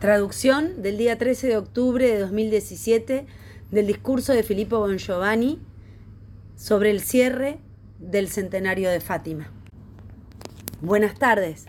Traducción 0.00 0.80
del 0.80 0.96
día 0.96 1.18
13 1.18 1.46
de 1.46 1.56
octubre 1.58 2.06
de 2.06 2.18
2017 2.20 3.26
del 3.70 3.86
discurso 3.86 4.32
de 4.32 4.42
Filippo 4.42 4.78
Bongiovanni 4.78 5.60
sobre 6.56 6.90
el 6.90 7.02
cierre 7.02 7.58
del 7.98 8.28
centenario 8.28 8.88
de 8.88 9.02
Fátima. 9.02 9.52
Buenas 10.80 11.18
tardes. 11.18 11.66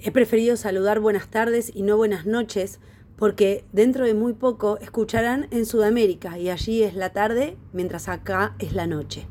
He 0.00 0.12
preferido 0.12 0.56
saludar 0.56 1.00
buenas 1.00 1.26
tardes 1.26 1.72
y 1.74 1.82
no 1.82 1.96
buenas 1.96 2.26
noches 2.26 2.78
porque 3.16 3.64
dentro 3.72 4.04
de 4.04 4.14
muy 4.14 4.34
poco 4.34 4.78
escucharán 4.78 5.48
en 5.50 5.66
Sudamérica 5.66 6.38
y 6.38 6.48
allí 6.48 6.84
es 6.84 6.94
la 6.94 7.10
tarde 7.10 7.56
mientras 7.72 8.08
acá 8.08 8.54
es 8.60 8.72
la 8.72 8.86
noche, 8.86 9.26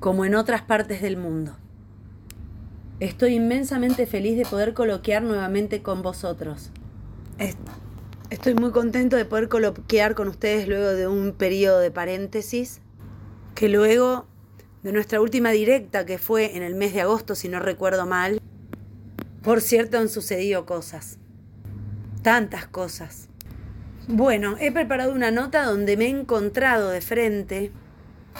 como 0.00 0.24
en 0.24 0.34
otras 0.34 0.62
partes 0.62 1.00
del 1.00 1.16
mundo. 1.16 1.56
Estoy 3.00 3.34
inmensamente 3.34 4.06
feliz 4.06 4.36
de 4.36 4.44
poder 4.44 4.74
coloquear 4.74 5.22
nuevamente 5.22 5.82
con 5.82 6.02
vosotros. 6.02 6.70
Estoy 8.30 8.54
muy 8.54 8.70
contento 8.70 9.16
de 9.16 9.24
poder 9.24 9.48
coloquear 9.48 10.14
con 10.14 10.28
ustedes 10.28 10.66
luego 10.66 10.88
de 10.88 11.06
un 11.06 11.32
periodo 11.32 11.78
de 11.78 11.90
paréntesis, 11.90 12.80
que 13.54 13.68
luego 13.68 14.26
de 14.82 14.92
nuestra 14.92 15.20
última 15.20 15.50
directa, 15.50 16.06
que 16.06 16.18
fue 16.18 16.56
en 16.56 16.62
el 16.62 16.74
mes 16.74 16.94
de 16.94 17.02
agosto, 17.02 17.34
si 17.34 17.48
no 17.48 17.60
recuerdo 17.60 18.06
mal, 18.06 18.40
por 19.42 19.60
cierto 19.60 19.98
han 19.98 20.08
sucedido 20.08 20.66
cosas 20.66 21.18
tantas 22.26 22.66
cosas. 22.66 23.28
Bueno, 24.08 24.56
he 24.58 24.72
preparado 24.72 25.12
una 25.12 25.30
nota 25.30 25.64
donde 25.64 25.96
me 25.96 26.06
he 26.06 26.08
encontrado 26.08 26.90
de 26.90 27.00
frente 27.00 27.70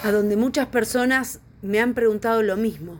a 0.03 0.11
donde 0.11 0.35
muchas 0.35 0.67
personas 0.67 1.39
me 1.61 1.79
han 1.79 1.93
preguntado 1.93 2.43
lo 2.43 2.57
mismo. 2.57 2.99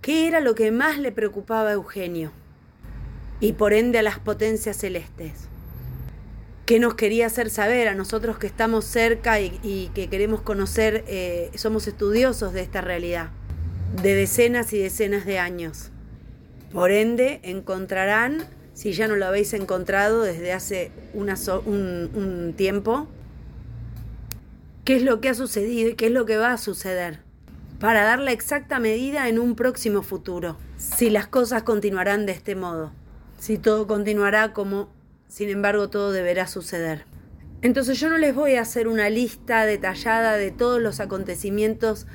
¿Qué 0.00 0.26
era 0.28 0.40
lo 0.40 0.54
que 0.54 0.70
más 0.70 0.98
le 0.98 1.12
preocupaba 1.12 1.70
a 1.70 1.72
Eugenio? 1.72 2.32
Y 3.40 3.52
por 3.52 3.72
ende 3.72 3.98
a 3.98 4.02
las 4.02 4.18
potencias 4.18 4.76
celestes. 4.76 5.48
¿Qué 6.66 6.78
nos 6.78 6.94
quería 6.94 7.26
hacer 7.26 7.50
saber 7.50 7.88
a 7.88 7.94
nosotros 7.94 8.38
que 8.38 8.46
estamos 8.46 8.84
cerca 8.84 9.40
y, 9.40 9.90
que 9.94 10.08
queremos 10.08 10.42
conocer, 10.42 11.04
eh, 11.08 11.50
somos 11.54 11.86
estudiosos 11.88 12.52
de 12.52 12.60
esta 12.60 12.80
realidad, 12.80 13.30
de 14.02 14.14
decenas 14.14 14.72
y 14.72 14.78
decenas 14.78 15.24
de 15.24 15.38
años? 15.38 15.90
Por 16.72 16.90
ende, 16.90 17.40
encontrarán 17.42 18.44
si 18.78 18.92
ya 18.92 19.08
no 19.08 19.16
lo 19.16 19.26
habéis 19.26 19.54
encontrado 19.54 20.22
desde 20.22 20.52
hace 20.52 20.92
un, 21.12 22.54
tiempo, 22.56 23.08
qué 24.84 24.94
es 24.94 25.02
lo 25.02 25.20
que 25.20 25.30
ha 25.30 25.34
sucedido 25.34 25.90
y 25.90 25.94
qué 25.94 26.06
es 26.06 26.12
lo 26.12 26.26
que 26.26 26.36
va 26.36 26.52
a 26.52 26.58
suceder, 26.58 27.18
para 27.80 28.02
dar 28.02 28.18
la 28.18 28.32
exacta 28.32 28.78
medida 28.80 29.28
en 29.28 29.38
un 29.38 29.54
próximo 29.54 30.02
futuro, 30.02 30.56
si 30.76 31.10
las 31.10 31.26
cosas 31.26 31.62
continuarán 31.62 32.26
de 32.26 32.32
este 32.32 32.54
modo, 32.54 32.92
si 33.38 33.58
todo 33.58 33.86
continuará 33.86 34.52
como, 34.52 34.90
sin 35.28 35.48
embargo, 35.48 35.88
todo 35.88 36.12
deberá 36.12 36.46
suceder. 36.46 37.04
Entonces 37.62 37.98
yo 37.98 38.08
no 38.08 38.18
les 38.18 38.34
voy 38.34 38.54
a 38.54 38.62
hacer 38.62 38.88
una 38.88 39.10
lista 39.10 39.64
detallada 39.66 40.36
de 40.36 40.50
todos 40.50 40.80
los 40.80 41.00
acontecimientos 41.00 42.06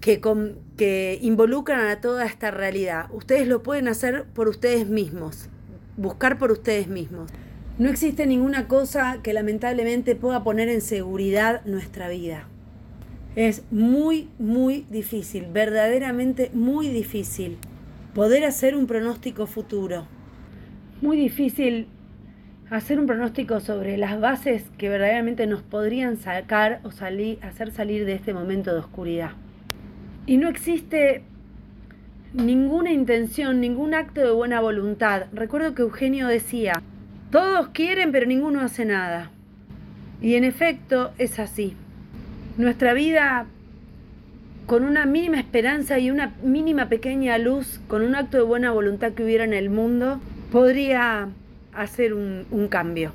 que, 0.00 1.18
involucran 1.22 1.86
a 1.86 2.00
toda 2.00 2.26
esta 2.26 2.50
realidad. 2.50 3.06
Ustedes 3.12 3.46
lo 3.48 3.62
pueden 3.62 3.88
hacer 3.88 4.24
por 4.34 4.48
ustedes 4.48 4.86
mismos 4.86 5.48
buscar 5.96 6.38
por 6.38 6.52
ustedes 6.52 6.88
mismos. 6.88 7.30
No 7.78 7.90
existe 7.90 8.26
ninguna 8.26 8.68
cosa 8.68 9.18
que 9.22 9.32
lamentablemente 9.32 10.14
pueda 10.14 10.44
poner 10.44 10.68
en 10.68 10.80
seguridad 10.80 11.64
nuestra 11.64 12.08
vida. 12.08 12.48
Es 13.36 13.64
muy, 13.72 14.28
muy 14.38 14.86
difícil, 14.90 15.46
verdaderamente 15.52 16.50
muy 16.54 16.88
difícil 16.88 17.58
poder 18.14 18.44
hacer 18.44 18.76
un 18.76 18.86
pronóstico 18.86 19.48
futuro. 19.48 20.06
Muy 21.02 21.16
difícil 21.16 21.88
hacer 22.70 23.00
un 23.00 23.06
pronóstico 23.06 23.58
sobre 23.58 23.98
las 23.98 24.20
bases 24.20 24.64
que 24.78 24.88
verdaderamente 24.88 25.48
nos 25.48 25.62
podrían 25.62 26.16
sacar 26.16 26.80
o 26.84 26.92
salir, 26.92 27.38
hacer 27.42 27.72
salir 27.72 28.06
de 28.06 28.14
este 28.14 28.32
momento 28.32 28.72
de 28.72 28.78
oscuridad. 28.78 29.32
Y 30.26 30.36
no 30.36 30.48
existe 30.48 31.22
ninguna 32.34 32.92
intención, 32.92 33.60
ningún 33.60 33.94
acto 33.94 34.20
de 34.20 34.30
buena 34.30 34.60
voluntad. 34.60 35.24
Recuerdo 35.32 35.74
que 35.74 35.82
Eugenio 35.82 36.28
decía, 36.28 36.80
todos 37.32 37.68
quieren 37.70 38.12
pero 38.12 38.26
ninguno 38.26 38.60
hace 38.60 38.84
nada. 38.84 39.32
Y 40.22 40.36
en 40.36 40.44
efecto 40.44 41.12
es 41.18 41.40
así. 41.40 41.76
Nuestra 42.56 42.94
vida, 42.94 43.46
con 44.66 44.84
una 44.84 45.06
mínima 45.06 45.40
esperanza 45.40 45.98
y 45.98 46.12
una 46.12 46.34
mínima 46.44 46.88
pequeña 46.88 47.36
luz, 47.36 47.80
con 47.88 48.02
un 48.02 48.14
acto 48.14 48.36
de 48.36 48.44
buena 48.44 48.70
voluntad 48.70 49.10
que 49.10 49.24
hubiera 49.24 49.42
en 49.42 49.54
el 49.54 49.70
mundo, 49.70 50.20
podría 50.52 51.30
hacer 51.72 52.14
un, 52.14 52.68
cambio. 52.70 53.10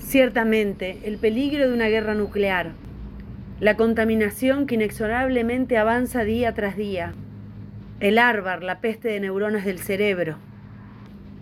Ciertamente, 0.00 1.00
el 1.04 1.18
peligro 1.18 1.68
de 1.68 1.74
una 1.74 1.88
guerra 1.88 2.14
nuclear, 2.14 2.70
la 3.60 3.76
contaminación 3.76 4.66
que 4.66 4.76
inexorablemente 4.76 5.76
avanza 5.76 6.24
día 6.24 6.54
tras 6.54 6.78
día, 6.78 7.12
el 8.00 8.16
árbar, 8.16 8.62
la 8.62 8.80
peste 8.80 9.08
de 9.08 9.20
neuronas 9.20 9.66
del 9.66 9.80
cerebro, 9.80 10.36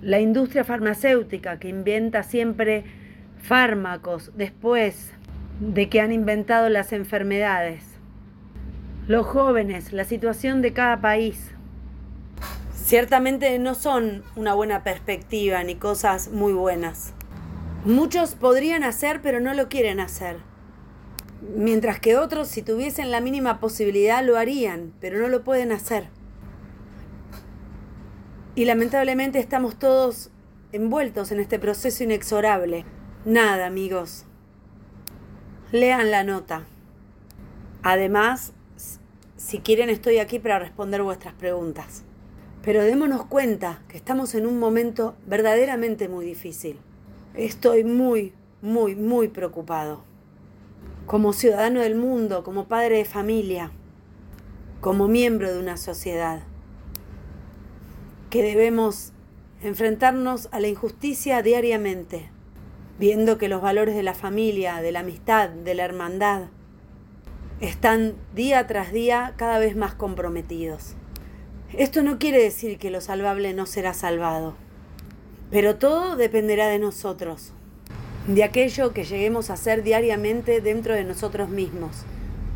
la 0.02 0.18
industria 0.18 0.64
farmacéutica 0.64 1.60
que 1.60 1.68
inventa 1.68 2.24
siempre 2.24 2.82
fármacos 3.40 4.32
después 4.36 5.12
de 5.60 5.88
que 5.88 6.00
han 6.00 6.12
inventado 6.12 6.68
las 6.68 6.92
enfermedades, 6.92 7.82
los 9.08 9.26
jóvenes, 9.26 9.92
la 9.92 10.04
situación 10.04 10.62
de 10.62 10.72
cada 10.72 11.00
país. 11.00 11.50
Ciertamente 12.72 13.58
no 13.58 13.74
son 13.74 14.22
una 14.36 14.54
buena 14.54 14.84
perspectiva 14.84 15.62
ni 15.64 15.74
cosas 15.74 16.30
muy 16.30 16.52
buenas. 16.52 17.12
Muchos 17.84 18.34
podrían 18.34 18.84
hacer 18.84 19.20
pero 19.20 19.40
no 19.40 19.52
lo 19.54 19.68
quieren 19.68 20.00
hacer. 20.00 20.36
Mientras 21.56 22.00
que 22.00 22.16
otros, 22.16 22.48
si 22.48 22.62
tuviesen 22.62 23.10
la 23.10 23.20
mínima 23.20 23.60
posibilidad, 23.60 24.24
lo 24.24 24.36
harían, 24.36 24.92
pero 25.00 25.18
no 25.20 25.28
lo 25.28 25.44
pueden 25.44 25.70
hacer. 25.70 26.08
Y 28.54 28.64
lamentablemente 28.64 29.38
estamos 29.38 29.78
todos 29.78 30.30
envueltos 30.72 31.30
en 31.30 31.38
este 31.38 31.58
proceso 31.60 32.02
inexorable. 32.02 32.84
Nada, 33.24 33.66
amigos. 33.66 34.27
Lean 35.70 36.10
la 36.10 36.24
nota. 36.24 36.62
Además, 37.82 38.54
si 39.36 39.58
quieren 39.58 39.90
estoy 39.90 40.16
aquí 40.16 40.38
para 40.38 40.58
responder 40.58 41.02
vuestras 41.02 41.34
preguntas. 41.34 42.04
Pero 42.62 42.82
démonos 42.82 43.26
cuenta 43.26 43.82
que 43.86 43.98
estamos 43.98 44.34
en 44.34 44.46
un 44.46 44.58
momento 44.58 45.14
verdaderamente 45.26 46.08
muy 46.08 46.24
difícil. 46.24 46.78
Estoy 47.34 47.84
muy, 47.84 48.32
muy, 48.62 48.96
muy 48.96 49.28
preocupado. 49.28 50.04
Como 51.04 51.34
ciudadano 51.34 51.80
del 51.80 51.96
mundo, 51.96 52.44
como 52.44 52.66
padre 52.66 52.96
de 52.96 53.04
familia, 53.04 53.70
como 54.80 55.06
miembro 55.06 55.52
de 55.52 55.58
una 55.58 55.76
sociedad 55.76 56.40
que 58.30 58.42
debemos 58.42 59.12
enfrentarnos 59.62 60.48
a 60.50 60.60
la 60.60 60.68
injusticia 60.68 61.42
diariamente, 61.42 62.30
viendo 62.98 63.38
que 63.38 63.48
los 63.48 63.62
valores 63.62 63.94
de 63.94 64.02
la 64.02 64.14
familia, 64.14 64.80
de 64.82 64.92
la 64.92 65.00
amistad, 65.00 65.48
de 65.50 65.74
la 65.74 65.84
hermandad, 65.84 66.48
están 67.60 68.14
día 68.34 68.66
tras 68.66 68.92
día 68.92 69.34
cada 69.36 69.58
vez 69.58 69.76
más 69.76 69.94
comprometidos. 69.94 70.94
Esto 71.72 72.02
no 72.02 72.18
quiere 72.18 72.42
decir 72.42 72.78
que 72.78 72.90
lo 72.90 73.00
salvable 73.00 73.52
no 73.52 73.66
será 73.66 73.94
salvado, 73.94 74.54
pero 75.50 75.76
todo 75.76 76.16
dependerá 76.16 76.68
de 76.68 76.78
nosotros, 76.78 77.52
de 78.26 78.44
aquello 78.44 78.92
que 78.92 79.04
lleguemos 79.04 79.50
a 79.50 79.54
hacer 79.54 79.82
diariamente 79.82 80.60
dentro 80.60 80.94
de 80.94 81.04
nosotros 81.04 81.48
mismos, 81.48 82.04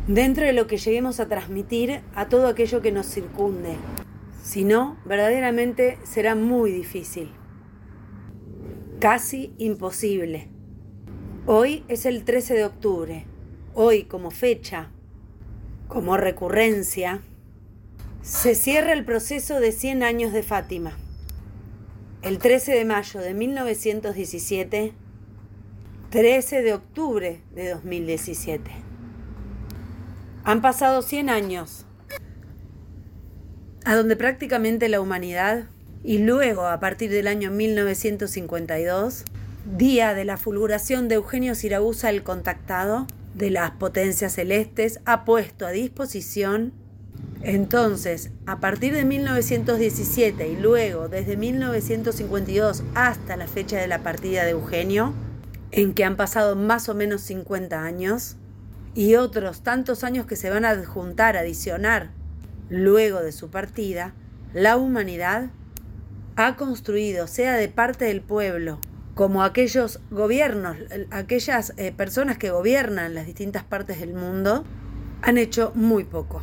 dentro 0.07 0.45
de 0.45 0.53
lo 0.53 0.67
que 0.67 0.77
lleguemos 0.77 1.19
a 1.19 1.27
transmitir 1.27 2.01
a 2.15 2.27
todo 2.27 2.47
aquello 2.47 2.81
que 2.81 2.91
nos 2.91 3.07
circunde, 3.07 3.75
si 4.43 4.65
no, 4.65 4.97
verdaderamente 5.05 5.97
será 6.03 6.35
muy 6.35 6.71
difícil. 6.71 7.31
Casi 9.03 9.53
imposible. 9.57 10.47
Hoy 11.45 11.83
es 11.89 12.05
el 12.05 12.23
13 12.23 12.53
de 12.53 12.63
octubre. 12.63 13.25
Hoy 13.73 14.05
como 14.05 14.31
fecha, 14.31 14.91
como 15.89 16.15
recurrencia, 16.15 17.19
se 18.21 18.55
cierra 18.55 18.93
el 18.93 19.03
proceso 19.03 19.59
de 19.59 19.73
100 19.73 20.03
años 20.03 20.31
de 20.31 20.41
Fátima. 20.41 20.97
el 22.21 22.37
13 22.37 22.75
de 22.75 22.85
mayo 22.85 23.19
de 23.19 23.33
1917, 23.33 24.93
13 26.09 26.61
de 26.61 26.73
octubre 26.73 27.41
de 27.53 27.71
2017. 27.71 28.71
Han 30.45 30.61
pasado 30.61 31.01
100 31.01 31.29
años, 31.29 31.85
a 33.83 33.95
donde 33.95 34.15
prácticamente 34.15 34.87
la 34.87 35.01
humanidad, 35.01 35.72
y 36.03 36.19
luego 36.19 36.65
a 36.67 36.79
partir 36.79 37.09
del 37.09 37.27
año 37.27 37.51
1952, 37.51 39.23
día 39.77 40.13
de 40.13 40.25
la 40.25 40.37
fulguración 40.37 41.07
de 41.07 41.15
Eugenio 41.15 41.55
Siragusa 41.55 42.09
el 42.09 42.23
contactado, 42.23 43.07
de 43.33 43.49
las 43.49 43.71
potencias 43.71 44.33
celestes, 44.33 44.99
ha 45.05 45.25
puesto 45.25 45.65
a 45.65 45.71
disposición 45.71 46.73
entonces, 47.43 48.31
a 48.45 48.61
partir 48.61 48.93
de 48.93 49.03
1917 49.03 50.47
y 50.47 50.55
luego 50.55 51.09
desde 51.09 51.35
1952 51.35 52.83
hasta 52.95 53.35
la 53.35 53.47
fecha 53.47 53.77
de 53.77 53.87
la 53.87 54.01
partida 54.01 54.45
de 54.45 54.51
Eugenio, 54.51 55.13
en 55.71 55.93
que 55.93 56.05
han 56.05 56.15
pasado 56.15 56.55
más 56.55 56.87
o 56.87 56.95
menos 56.95 57.21
50 57.21 57.83
años, 57.83 58.37
y 58.95 59.15
otros 59.15 59.61
tantos 59.61 60.03
años 60.03 60.25
que 60.25 60.37
se 60.37 60.49
van 60.49 60.63
a 60.63 60.69
adjuntar, 60.69 61.35
adicionar, 61.35 62.11
luego 62.69 63.21
de 63.21 63.33
su 63.33 63.49
partida, 63.49 64.13
la 64.53 64.77
humanidad 64.77 65.49
ha 66.35 66.55
construido, 66.55 67.27
sea 67.27 67.55
de 67.55 67.67
parte 67.69 68.05
del 68.05 68.21
pueblo, 68.21 68.79
como 69.15 69.43
aquellos 69.43 69.99
gobiernos, 70.09 70.77
aquellas 71.11 71.73
eh, 71.77 71.91
personas 71.91 72.37
que 72.37 72.49
gobiernan 72.49 73.13
las 73.13 73.25
distintas 73.25 73.63
partes 73.63 73.99
del 73.99 74.13
mundo, 74.13 74.63
han 75.21 75.37
hecho 75.37 75.71
muy 75.75 76.03
poco 76.03 76.41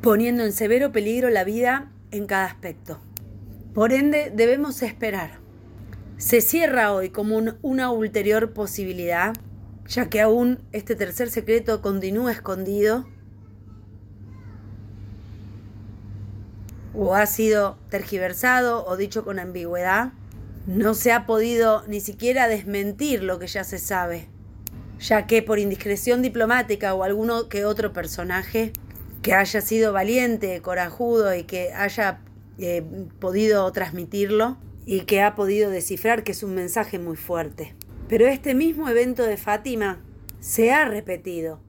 poniendo 0.00 0.44
en 0.44 0.52
severo 0.52 0.92
peligro 0.92 1.30
la 1.30 1.44
vida 1.44 1.90
en 2.10 2.26
cada 2.26 2.46
aspecto. 2.46 2.98
Por 3.74 3.92
ende, 3.92 4.32
debemos 4.34 4.82
esperar. 4.82 5.38
Se 6.16 6.40
cierra 6.40 6.92
hoy 6.92 7.10
como 7.10 7.40
una 7.62 7.90
ulterior 7.90 8.52
posibilidad, 8.52 9.34
ya 9.86 10.08
que 10.08 10.20
aún 10.20 10.60
este 10.72 10.96
tercer 10.96 11.30
secreto 11.30 11.82
continúa 11.82 12.32
escondido 12.32 13.06
o 16.94 17.14
ha 17.14 17.26
sido 17.26 17.78
tergiversado 17.88 18.84
o 18.86 18.96
dicho 18.96 19.24
con 19.24 19.38
ambigüedad. 19.38 20.12
No 20.66 20.94
se 20.94 21.12
ha 21.12 21.26
podido 21.26 21.84
ni 21.86 22.00
siquiera 22.00 22.48
desmentir 22.48 23.22
lo 23.22 23.38
que 23.38 23.46
ya 23.46 23.64
se 23.64 23.78
sabe, 23.78 24.28
ya 24.98 25.26
que 25.26 25.42
por 25.42 25.58
indiscreción 25.58 26.22
diplomática 26.22 26.94
o 26.94 27.02
alguno 27.02 27.48
que 27.48 27.64
otro 27.64 27.92
personaje 27.92 28.72
que 29.22 29.34
haya 29.34 29.60
sido 29.60 29.92
valiente, 29.92 30.60
corajudo 30.62 31.34
y 31.34 31.44
que 31.44 31.72
haya 31.72 32.20
eh, 32.58 32.82
podido 33.18 33.70
transmitirlo 33.72 34.56
y 34.86 35.02
que 35.02 35.22
ha 35.22 35.34
podido 35.34 35.70
descifrar 35.70 36.24
que 36.24 36.32
es 36.32 36.42
un 36.42 36.54
mensaje 36.54 36.98
muy 36.98 37.16
fuerte. 37.16 37.74
Pero 38.08 38.26
este 38.26 38.54
mismo 38.54 38.88
evento 38.88 39.24
de 39.24 39.36
Fátima 39.36 40.00
se 40.40 40.72
ha 40.72 40.84
repetido 40.84 41.60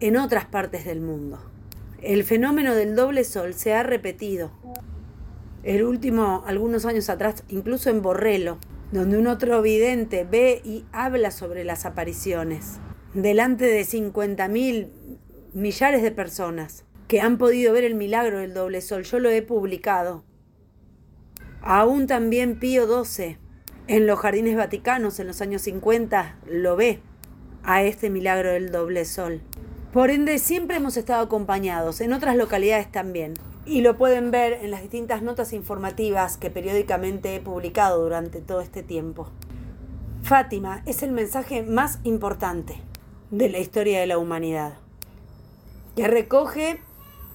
en 0.00 0.16
otras 0.16 0.44
partes 0.44 0.84
del 0.84 1.00
mundo. 1.00 1.40
El 2.02 2.22
fenómeno 2.22 2.74
del 2.74 2.94
doble 2.94 3.24
sol 3.24 3.54
se 3.54 3.74
ha 3.74 3.82
repetido. 3.82 4.52
El 5.68 5.84
último, 5.84 6.44
algunos 6.46 6.86
años 6.86 7.10
atrás, 7.10 7.44
incluso 7.50 7.90
en 7.90 8.00
Borrelo, 8.00 8.56
donde 8.90 9.18
un 9.18 9.26
otro 9.26 9.60
vidente 9.60 10.24
ve 10.24 10.62
y 10.64 10.86
habla 10.92 11.30
sobre 11.30 11.62
las 11.62 11.84
apariciones, 11.84 12.78
delante 13.12 13.66
de 13.66 13.82
50.000 13.82 14.88
millares 15.52 16.02
de 16.02 16.10
personas 16.10 16.86
que 17.06 17.20
han 17.20 17.36
podido 17.36 17.74
ver 17.74 17.84
el 17.84 17.96
milagro 17.96 18.38
del 18.38 18.54
doble 18.54 18.80
sol. 18.80 19.02
Yo 19.02 19.18
lo 19.18 19.28
he 19.28 19.42
publicado. 19.42 20.24
Aún 21.60 22.06
también 22.06 22.58
Pío 22.58 23.04
XII, 23.04 23.36
en 23.88 24.06
los 24.06 24.18
jardines 24.20 24.56
vaticanos 24.56 25.20
en 25.20 25.26
los 25.26 25.42
años 25.42 25.60
50, 25.60 26.38
lo 26.46 26.76
ve 26.76 27.00
a 27.62 27.82
este 27.82 28.08
milagro 28.08 28.52
del 28.52 28.72
doble 28.72 29.04
sol. 29.04 29.42
Por 29.92 30.08
ende, 30.08 30.38
siempre 30.38 30.78
hemos 30.78 30.96
estado 30.96 31.22
acompañados, 31.22 32.00
en 32.00 32.14
otras 32.14 32.36
localidades 32.36 32.90
también. 32.90 33.34
Y 33.68 33.82
lo 33.82 33.98
pueden 33.98 34.30
ver 34.30 34.54
en 34.62 34.70
las 34.70 34.80
distintas 34.80 35.20
notas 35.20 35.52
informativas 35.52 36.38
que 36.38 36.48
periódicamente 36.48 37.36
he 37.36 37.40
publicado 37.40 38.02
durante 38.02 38.40
todo 38.40 38.62
este 38.62 38.82
tiempo. 38.82 39.28
Fátima 40.22 40.82
es 40.86 41.02
el 41.02 41.12
mensaje 41.12 41.62
más 41.62 41.98
importante 42.02 42.80
de 43.30 43.50
la 43.50 43.58
historia 43.58 44.00
de 44.00 44.06
la 44.06 44.16
humanidad, 44.16 44.78
que 45.96 46.08
recoge 46.08 46.80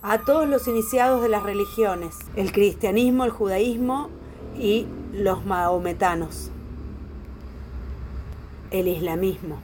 a 0.01 0.21
todos 0.25 0.49
los 0.49 0.67
iniciados 0.67 1.21
de 1.21 1.29
las 1.29 1.43
religiones, 1.43 2.15
el 2.35 2.51
cristianismo, 2.51 3.25
el 3.25 3.31
judaísmo 3.31 4.09
y 4.57 4.87
los 5.11 5.45
mahometanos, 5.45 6.49
el 8.71 8.87
islamismo. 8.87 9.59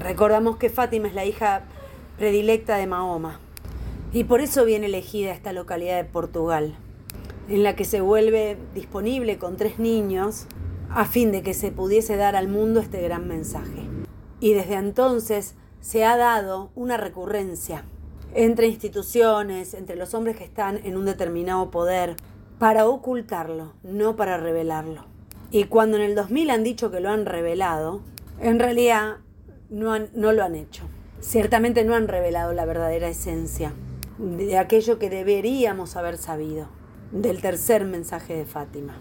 Recordamos 0.00 0.56
que 0.56 0.70
Fátima 0.70 1.06
es 1.06 1.14
la 1.14 1.24
hija 1.24 1.62
predilecta 2.18 2.78
de 2.78 2.88
Mahoma 2.88 3.38
y 4.12 4.24
por 4.24 4.40
eso 4.40 4.64
viene 4.64 4.86
elegida 4.86 5.32
esta 5.32 5.52
localidad 5.52 5.96
de 5.96 6.04
Portugal, 6.04 6.74
en 7.48 7.62
la 7.62 7.76
que 7.76 7.84
se 7.84 8.00
vuelve 8.00 8.56
disponible 8.74 9.38
con 9.38 9.56
tres 9.56 9.78
niños 9.78 10.46
a 10.90 11.04
fin 11.04 11.30
de 11.30 11.42
que 11.42 11.52
se 11.52 11.70
pudiese 11.70 12.16
dar 12.16 12.34
al 12.34 12.48
mundo 12.48 12.80
este 12.80 13.02
gran 13.02 13.28
mensaje. 13.28 13.82
Y 14.40 14.54
desde 14.54 14.74
entonces 14.74 15.54
se 15.80 16.04
ha 16.04 16.16
dado 16.16 16.70
una 16.74 16.96
recurrencia 16.96 17.84
entre 18.34 18.68
instituciones, 18.68 19.74
entre 19.74 19.96
los 19.96 20.14
hombres 20.14 20.36
que 20.36 20.44
están 20.44 20.80
en 20.84 20.96
un 20.96 21.04
determinado 21.04 21.70
poder, 21.70 22.16
para 22.58 22.86
ocultarlo, 22.86 23.74
no 23.82 24.16
para 24.16 24.36
revelarlo. 24.36 25.04
Y 25.50 25.64
cuando 25.64 25.96
en 25.96 26.02
el 26.02 26.14
2000 26.14 26.50
han 26.50 26.64
dicho 26.64 26.90
que 26.90 27.00
lo 27.00 27.10
han 27.10 27.26
revelado, 27.26 28.00
en 28.40 28.58
realidad 28.58 29.18
no, 29.70 29.98
no 30.14 30.32
lo 30.32 30.42
han 30.42 30.54
hecho. 30.54 30.84
Ciertamente 31.20 31.84
no 31.84 31.94
han 31.94 32.08
revelado 32.08 32.52
la 32.52 32.64
verdadera 32.64 33.08
esencia 33.08 33.72
de 34.18 34.58
aquello 34.58 34.98
que 34.98 35.10
deberíamos 35.10 35.96
haber 35.96 36.18
sabido, 36.18 36.68
del 37.12 37.40
tercer 37.40 37.84
mensaje 37.84 38.34
de 38.34 38.44
Fátima. 38.44 38.96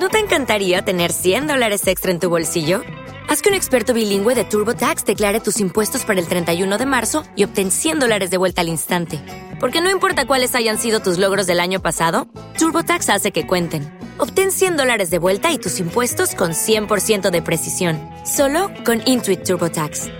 ¿No 0.00 0.08
te 0.08 0.18
encantaría 0.18 0.82
tener 0.82 1.12
100 1.12 1.46
dólares 1.46 1.86
extra 1.86 2.10
en 2.10 2.20
tu 2.20 2.30
bolsillo? 2.30 2.82
Haz 3.28 3.42
que 3.42 3.48
un 3.48 3.54
experto 3.54 3.94
bilingüe 3.94 4.34
de 4.34 4.44
TurboTax 4.44 5.04
declare 5.04 5.40
tus 5.40 5.60
impuestos 5.60 6.04
para 6.04 6.18
el 6.18 6.26
31 6.26 6.78
de 6.78 6.86
marzo 6.86 7.22
y 7.36 7.44
obtén 7.44 7.70
100 7.70 8.00
dólares 8.00 8.30
de 8.30 8.38
vuelta 8.38 8.62
al 8.62 8.68
instante. 8.68 9.20
Porque 9.60 9.80
no 9.80 9.90
importa 9.90 10.26
cuáles 10.26 10.54
hayan 10.54 10.78
sido 10.78 11.00
tus 11.00 11.18
logros 11.18 11.46
del 11.46 11.60
año 11.60 11.80
pasado, 11.80 12.26
TurboTax 12.58 13.08
hace 13.10 13.30
que 13.30 13.46
cuenten. 13.46 13.88
Obtén 14.18 14.50
100 14.50 14.78
dólares 14.78 15.10
de 15.10 15.18
vuelta 15.18 15.52
y 15.52 15.58
tus 15.58 15.80
impuestos 15.80 16.34
con 16.34 16.52
100% 16.52 17.30
de 17.30 17.42
precisión. 17.42 18.00
Solo 18.24 18.70
con 18.84 19.02
Intuit 19.06 19.44
TurboTax. 19.44 20.19